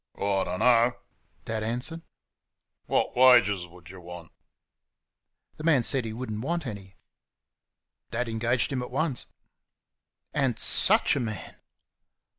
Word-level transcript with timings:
"I 0.19 0.45
dunno," 0.45 0.97
Dad 1.45 1.61
answered 1.61 2.01
"What 2.87 3.15
wages 3.15 3.67
would 3.67 3.91
you 3.91 4.01
want?" 4.01 4.31
The 5.57 5.63
man 5.63 5.83
said 5.83 6.05
he 6.05 6.11
would 6.13 6.31
n't 6.31 6.41
want 6.41 6.65
any. 6.65 6.95
Dad 8.09 8.27
engaged 8.27 8.71
him 8.71 8.81
at 8.81 8.89
once. 8.89 9.27
And 10.33 10.57
SUCH 10.57 11.15
a 11.15 11.19
man! 11.19 11.57